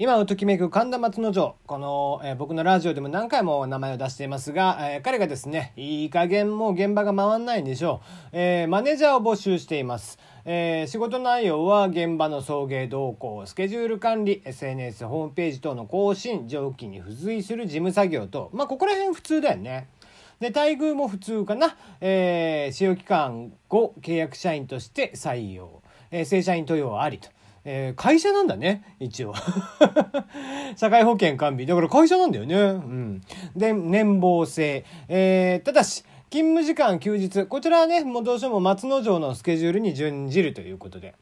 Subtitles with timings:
[0.00, 1.56] 今をときめく神田松之丞。
[1.66, 8.28] この、えー、僕のラジオでも何回も名前を出していますが、えー、彼がですね、いい加減もう現場が回んないんでしょう。
[8.30, 10.20] えー、マネージャーを募集しています。
[10.44, 19.88] え仕事内容は現場の送迎動向、スケジュール管理、SNS、ホームページ等の更新、上記に付随する事務作業と、まあ、ここら辺普通だよね。
[20.38, 21.76] で、待遇も普通かな。
[22.00, 25.82] え使用期間後、契約社員として採用。
[26.12, 27.30] え正社員登用ありと。
[27.70, 29.34] えー、会社なんだね、一応。
[30.76, 31.66] 社会保険完備。
[31.66, 32.56] だから会社なんだよね。
[32.56, 33.20] うん。
[33.54, 34.86] で、年俸制。
[35.06, 37.44] えー、ただし、勤務時間休日。
[37.44, 41.14] こちらはね、もうどうしても松之丞のスケジュールに準じるということで。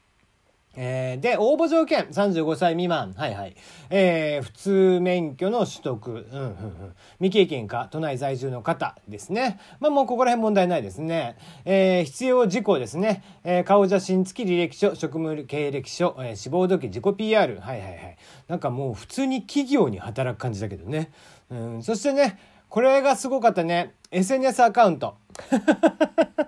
[0.77, 3.15] えー、で、応募条件、35歳未満。
[3.15, 3.57] はいはい。
[3.91, 6.27] えー、普通免許の取得。
[6.31, 6.95] うん、うん、うん。
[7.19, 9.59] 未経験か、都内在住の方ですね。
[9.81, 11.37] まあもうここら辺問題ないですね。
[11.65, 13.25] えー、必要事項ですね。
[13.43, 17.61] えー、顔写真付き履歴書、職務経歴書、えー、志望動機、自己 PR。
[17.61, 18.17] はいはいはい。
[18.49, 21.11] なんかもう普通に企業に働く感じだけどね。
[21.51, 23.95] うん、そしてね、これがすごかったね。
[24.11, 25.17] SNS アカウント。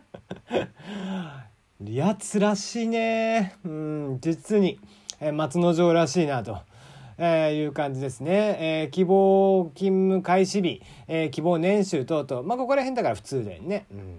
[1.84, 3.54] やつらしいね。
[3.64, 4.80] うん、実に、
[5.20, 6.58] えー、松之丞らしいなと。
[7.20, 8.56] えー、いう感じですね。
[8.60, 12.42] えー、希望勤務開始日、えー、希望年収等々。
[12.46, 13.86] まあ、ここら辺だから普通だよね。
[13.90, 14.18] うん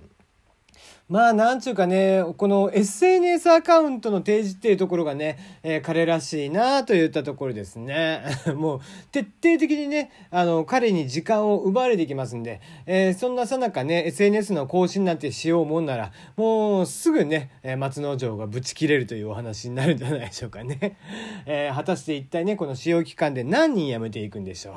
[1.09, 8.21] まあなんちゅうかね、この SNS アカウントの提示っていうところがね、えー、彼らしいなといったところですね。
[8.55, 8.79] もう
[9.11, 20.95] 徹底的にね、あの、彼に時間を奪われていきますんで、えー、そんなさなかね、SNS の更新なんてしようもんなら、もうすぐね、え、松之丞がブチ切れるというお話になるんじゃないでしょうかね。
[21.47, 24.75] え果たして一体ね、この使用期間で何人辞めていくんでしょう。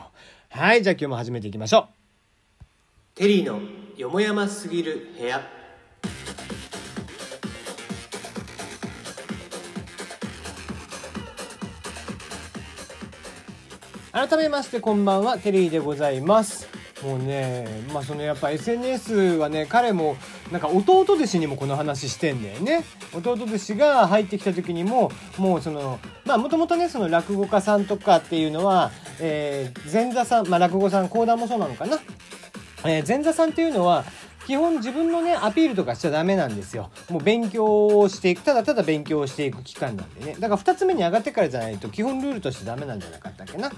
[0.49, 2.65] はい、じゃあ今日も始めていきましょう。
[3.17, 3.61] テリーの
[3.99, 5.62] よもやますぎる部屋。
[14.29, 16.69] 改めましてこんばんはテリーでございます。
[17.03, 20.17] もうねまあそのやっぱ SNS はね彼も
[20.53, 22.85] なんか弟弟子にもこの話してんだよね。
[23.13, 31.99] 弟弟子が入ってきた時にももうそのまあもともとねその落語家さんとかっていうのは、えー、前座さんまあ落語さん講談もそうなのかな、
[32.85, 34.05] えー、前座さんっていうのは
[34.47, 36.91] 基本自分のね、アピールとかしちゃダメなんですよ。
[37.11, 40.37] もう勉強をしていく、ただただ勉強をしていく期間なんでね。
[40.39, 43.71] だから2つ目に上がってからじゃないと基本ルールとしてダメなんじゃなかったっけな。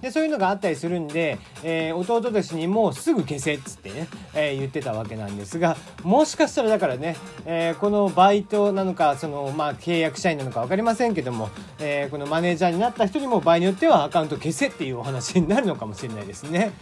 [0.00, 16.72] で、そういうのがあったりするんで、えー、弟弟子にもうすぐ消せっつってね、えー、言ってたわけなんですが、もしかしたらだからね、えー、このバイトなのか、その、まあ、契約社員なのか分かりませんけども、えこのマネージャーになった人にも場合によってはアカウント消せっていうお話になるのかもしれないですね。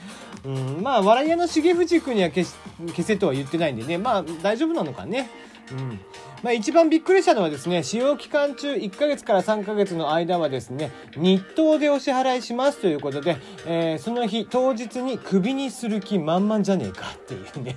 [0.44, 2.46] うん、まあ、笑い屋の重藤君には消
[2.88, 5.28] 消せととは言ってないんでね、まあ大丈夫なのかね。
[5.72, 6.00] うん。
[6.42, 17.74] まあ一番びっくりしたのはですね、使用期間中1ヶ月から3ヶ月の間はですね、日当でお支払いしますということで、えー、その日当日にクビにする気満々じゃねえかっていうね。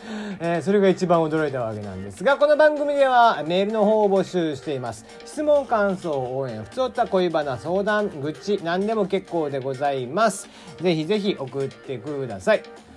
[0.40, 5.04] えー、それが一番驚いたわけなんですが、この番組ではメールの方を募集しています。
[5.24, 10.48] 質問、感想、応援、ふつおた、恋バナ、相談、愚痴、何でも結構でございます。
[10.80, 12.89] ぜひぜひ送ってください。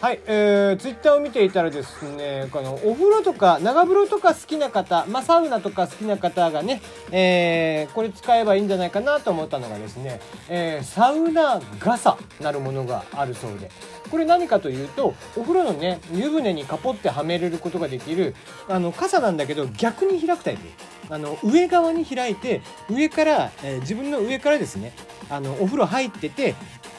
[0.00, 6.80] はい、えー、ツイッターを見ていたらですね、このお風呂とか長風呂とか好きな方、まあ、サウナとか好きな方がね、
[7.12, 13.70] えー、これ使えばいいんじゃないかなと思ったのがですね、えー、サウナ傘なるものがあるそうで、
[14.10, 18.34] これ何かというと、お風呂のね、湯船にカポってはめれることができる、
[18.70, 20.62] あの、傘なんだけど逆に開くタイプ。
[21.10, 24.94] あの、上側に開いて、上から、えー、自分の上からですね、
[25.28, 26.54] あの、お風呂入ってて、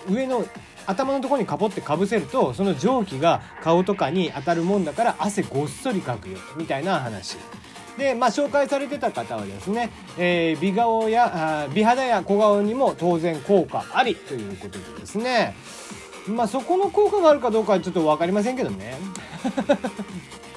[0.08, 0.46] 上の
[0.88, 7.38] 頭のところにかぼってかぶせるとその蒸気が顔とかに当たるもんだから汗ごっそりかくよみたいな話。
[7.98, 15.56] で、まあ、紹介されてた方はですね、えー、美顔や美肌や小顔にも当然効果ありということでですね。
[16.28, 18.96] まあそこの効果があるかどうかはちょっと分かりませんけどね。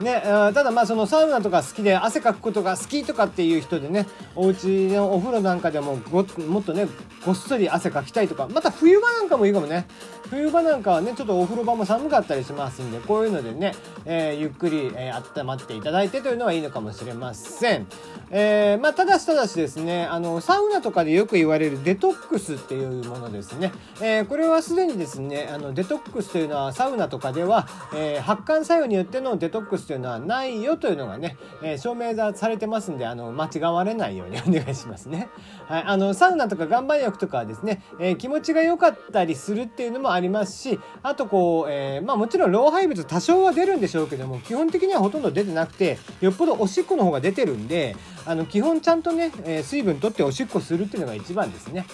[0.00, 6.88] ね、ただまあそのサウナとか好きで汗かくことが好きとかっていう人でねお家のお風呂なんかでもごもっとね
[7.24, 9.86] ごっそり汗かきたいとかまた冬場なんかもいいかもね。
[10.30, 13.74] 冬場なんかはねちょっとお風呂場も寒かったりしますんでこういうのでね、
[14.04, 17.86] えー、ゆっくり、えー、温まっていただいてというのはいいのかもしれません、
[18.30, 35.28] えー、まあただしただしですねあのサウナとかでよく言われるデトックスっていうものですね、え、これはすでにですねあのデトックスというのはサウナとかでは、え、発汗作用によってのデトックスっていうのはないよというのがね、えー、証明されてますんであの間違われないようにお願いしますね。
[35.68, 47.96] はい、あのサウナとか岩盤浴とかはですね、えー、気持ちが良かったりするっていうのもありますしあとこう、えー、まあもちろん老廃物多少は出るんでしょうけども基本的にはほとんど出てなくてよっぽどおしっこの方が出てるんで
[48.26, 51.84] あの基本ちゃんとね、え水分取っておしっこするっていうのが一番ですね。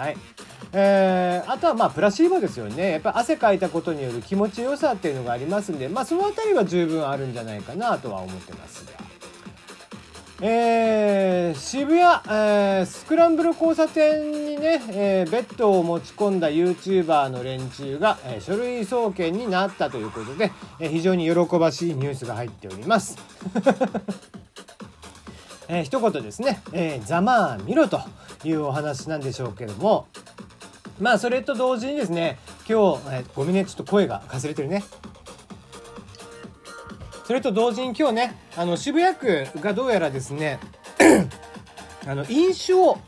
[0.00, 0.16] はい
[0.72, 8.92] えー、あとはまあプラシーボですよねやっぱ汗かいたことによる気持ちよさっていうのがありますんで、まあ、その辺りは十分あるんじゃないかなとは思ってますが。
[10.42, 23.18] えー、渋谷、えー、スクランブル交差点にね、えー、ベッドを持ち込んだ YouTuber の連中が、えー、書類送検になったということで、えー、非常に喜ばしいニュースが入っております。
[25.68, 28.00] えー、一言ですね、えー、ざまあ見ろと
[28.44, 30.06] いうお話なんでしょうけども、
[30.98, 32.38] まあそれと同時にですね
[32.68, 34.84] 今日、え、ごめんねちょっと声がかすれてるね。
[37.30, 40.58] それと同時に今日ねあの渋谷区がどうやらですね
[42.04, 42.98] あの飲酒を、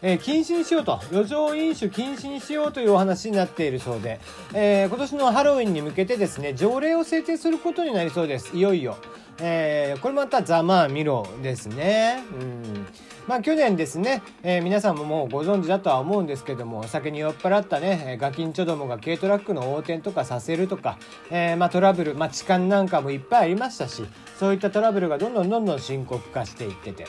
[0.00, 4.20] えー、禁止にしようと路上飲酒禁止にしようというお話になっているそうで、
[4.54, 8.56] えー、今年のハロウィンに向けてですね条例を制定することになりそうです。
[8.56, 8.96] いよいよ、
[9.40, 12.22] えー、これまたざまあみろですね。
[12.40, 12.86] うん。
[13.26, 20.98] まあ去年ですね、えー、皆さんももうご存知だとは思うんですけどもお酒に酔っ払ったねガキンチョどもが軽トラックの横転とかさせるとか、
[21.30, 24.04] えー、まあトラブル、まあ、痴漢なんかもいっぱいありましたし
[24.38, 27.06] そういったトラブルがどんどんどんどん深刻化していってて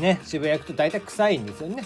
[0.00, 1.84] ね渋谷行くと大体臭いんですよね。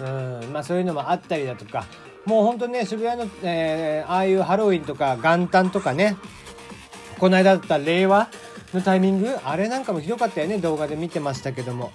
[0.00, 1.84] うんまあそういうのもあったりだとか
[2.24, 6.16] もうほんとね渋谷の、えー、ああいうハロウィンとか元旦とかね
[7.18, 8.28] この間だった令和
[8.72, 11.90] のタイミングあれなんかもひどかったよね動画で見てましたけども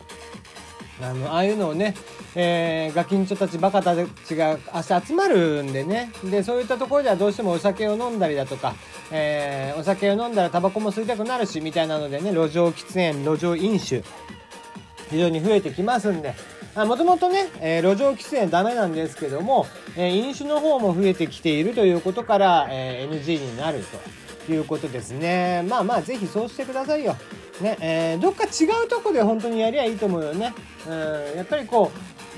[1.01, 1.95] あのああいうのをね、
[2.35, 6.11] えー、ガキンチョたちバカたちが明日集まるんでね。
[6.23, 8.75] でそういったところではどうしてもお酒を飲んだりだとか、
[9.11, 14.03] えー、お酒を飲んだらタバコも吸いたくなるしみたいなのでね路上喫煙路上飲酒
[15.09, 16.35] 非常に増えてきますんで。
[16.75, 23.83] もともとね、えー、路上喫煙ダメなんですけども、えー、飲酒の方も増えてきているということから、えー、NG になる
[24.47, 25.63] ということですね。
[25.69, 27.15] まあまあぜひそうしてくださいよ。
[27.61, 30.53] ねえー、どっか違うとこで本当にやりゃいいと思うよね。
[30.87, 31.91] うん、やっぱりこ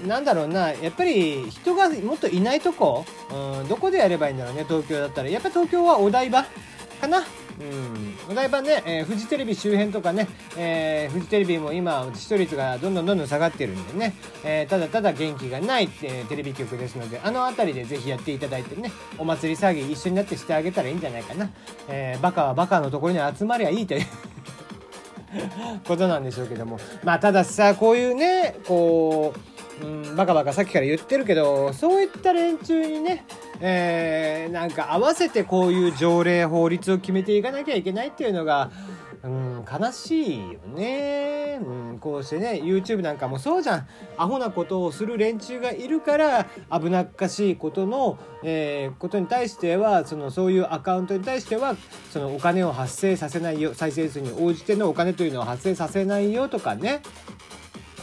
[0.04, 6.44] うなんだろうなやっぱり人がもっといないとこ、うん、どこでやればいいんだろうね東京だったらやっぱ東京はお台場
[7.00, 7.24] かな。
[7.58, 10.28] うん、お台場ね、えー、フジテレビ周辺とかね、
[10.58, 14.14] えー、フジテレビも今視聴率がどんどんどんどん下がってるんでね、
[14.44, 21.50] えー、ただただ元気がない、えー、テレビ局ですのであの辺りでぜひやっていただいてねお祭り騒ぎ一緒になってしてあげたらいいんじゃないかな、
[21.88, 24.06] えー、バカはバカのところに集まりゃいいという
[25.88, 26.80] ことなんでしょうけども。
[27.04, 29.34] まあたださこういうねこ
[29.82, 33.26] う、うん、バカバカさっきから言ってるけどそういった連中にね
[33.62, 38.72] えー、なんか合わせてこういう条例法律を決めていかなきゃいけないっていうのが
[39.26, 43.88] うん、悲しいよね、うん、こうしてね YouTube なんかもそうじゃん。
[44.18, 51.76] アホなことをする連中がいるから危なっかしいことの、えー、ことに対してはそのそういうアカウントに対しては
[52.12, 57.02] そのお金を発生させないよ再生数に応じてのお金というのを発生させないよとかね。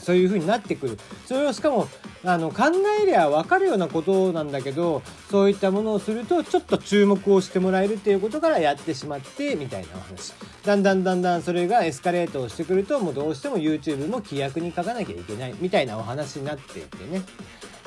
[0.03, 0.99] そういう風になってくる。
[1.27, 1.89] それをしかも
[2.25, 2.65] あの考
[3.03, 10.33] えりゃ分かるようなことなんだけどそういったものをするとちょっと注目をしてもらえるっていうことからやってしまってみたいなお話。
[10.65, 17.23] だんだんだんだんそれがエスカレートをしてくるともうどうしても YouTube も規約に書かなきゃいけないみたいなお話になっていてね。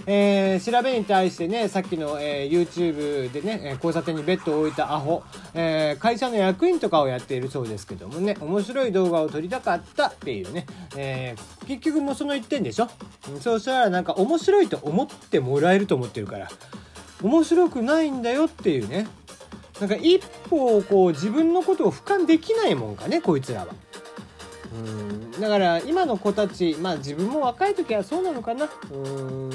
[0.07, 5.23] えー、調べに対してね、さっきの、えー、YouTube でね、交差点にベッドを置いたアホ、
[5.53, 10.65] えー、会社の役員とかをやっているそうですけどもね、面白い動画を撮りたかったっていうね、
[10.95, 12.89] えー、結局もうその一点でしょ？
[13.41, 16.49] そうしたらなんか面白いと思ってもらえると思ってるから、
[17.24, 19.07] 面白くないんだよっていうね、
[19.79, 23.67] なんか一歩こう自分のことを俯瞰できないもんかね、こいつらは。
[24.75, 25.41] うん。
[25.41, 28.70] だから今の子たちまあ自分も若い時はそうなのかな。
[28.91, 29.50] うん。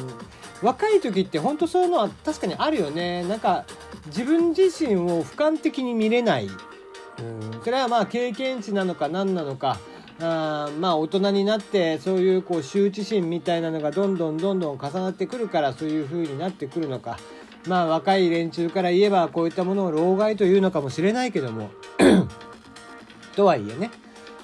[0.63, 3.25] 若い時って本当そういうのは確かにあるよね。
[3.25, 3.65] なんか
[4.07, 6.47] 自分自身を俯瞰的に見れない。
[6.47, 7.61] うん。
[7.63, 9.79] それはまあ経験値なのか何なのか。
[10.23, 17.19] あまあ大人になってそういうこう羞恥心みたいなのがどんどんどんどん重なってくるからそういう風になってくるのか。
[17.67, 21.71] まあ若い連中から言えばこういったものを老害というのかもしれないけども。
[23.37, 23.91] とはいえね。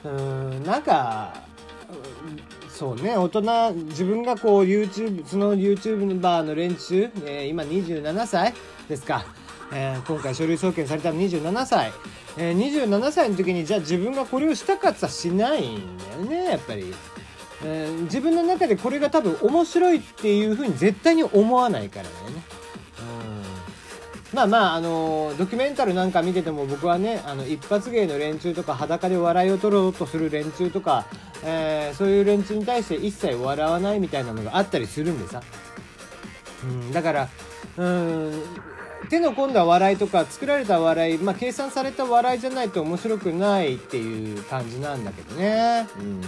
[0.05, 1.47] うんなんか
[2.69, 8.55] そうね大人自分がこう YouTube その YouTube バーの連中、えー、今27歳
[8.89, 9.25] ですか、
[9.73, 11.93] えー、今回書類送検されたの27歳、
[12.37, 16.93] えー、27歳の時にじゃあ自分がこれをしたかったしないんだよねやっぱり、
[17.65, 22.56] えー、自分の中でこれが多分面白いっていうふうに絶対に思わないからだよね。
[24.37, 31.07] まあまああのドキュメンタルなんか見てても僕はねあの一発芸の連中とか裸で笑いを取ろうとする連中とか、
[31.43, 35.43] えー、そういう連中に対して一切笑わないみたいなのがあったりするんでさ、
[36.65, 37.29] うん、だから
[37.79, 38.43] うん
[39.09, 45.89] 手の込んだ笑いとか作られた笑い、まあ、計算された笑いじゃないと面白くないっていう感じなんだけどね。
[45.99, 46.21] うん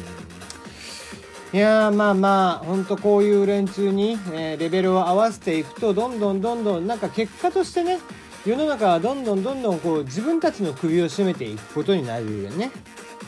[1.53, 7.99] いやまあまあほんとこういう連中に、えー、レベルを合わせていくとどんどんどんどんなんか結果としてね
[8.45, 12.71] 世の中はどんどんどんどんこう自分たちの首を絞めていくことになるよね、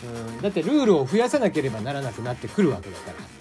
[0.04, 3.40] うん、だってルールを増やさなければならなくなってくるわけだから。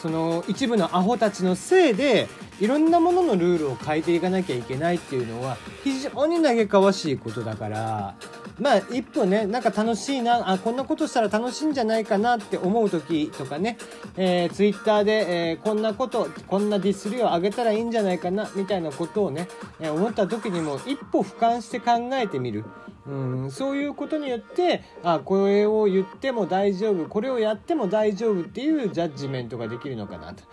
[0.00, 2.26] その一部のアホたちのせいで
[2.60, 8.14] いろんなもののルールを変えていかなきゃいけないっていうのは非常に嘆かわしいことだから
[8.58, 13.78] まあ一歩ねなんか楽しいなあこんなことしたら楽しいんじゃないかなって思う時とかね、
[14.16, 19.48] えー、ツイッターで、えー、こんなことこんなディスりをあげたらいいんじゃないかなみたいなことをね、
[19.80, 22.64] えー、思った時にも一歩俯瞰して考えてみる。
[23.10, 30.44] うん、そういうことによってあこれを言っても大丈夫これをやっても大丈夫っていうジャッジメントができるのかなと。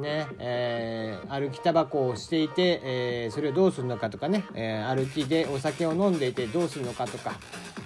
[0.00, 7.38] ねえー、歩きタバコをしていて、えー、それをどうするのかとかね、えー、歩きでお酒を飲んでいてどうするのかとか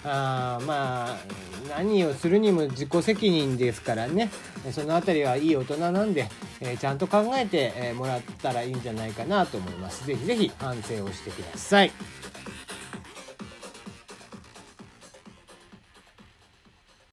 [0.05, 1.17] あまあ
[1.69, 4.31] 何をするにも自己責任ですからね
[4.73, 6.29] その辺りはいい大人なんで、
[6.61, 10.07] えちゃんと考えてもらったらいいんじゃないかなと思います。
[10.07, 11.93] ぜひぜひ反省をしてください。